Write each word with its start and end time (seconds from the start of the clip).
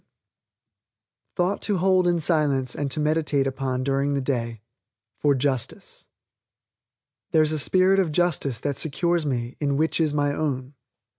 THOUGHT 1.35 1.61
TO 1.61 1.77
HOLD 1.77 2.07
IN 2.07 2.19
SILENCE 2.19 2.73
AND 2.75 2.89
TO 2.89 2.99
MEDITATE 2.99 3.45
UPON 3.45 3.83
DURING 3.83 4.15
THE 4.15 4.21
DAY 4.21 4.63
FOR 5.19 5.35
JUSTICE 5.35 6.07
"There's 7.31 7.51
a 7.51 7.59
Spirit 7.59 7.99
of 7.99 8.11
Justice 8.11 8.59
that 8.61 8.77
Secures 8.77 9.27
me 9.27 9.57
in 9.59 9.77
Which 9.77 10.01
is 10.01 10.11
My 10.11 10.33
Own." 10.33 10.73